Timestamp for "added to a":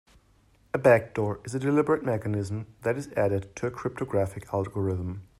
3.13-3.69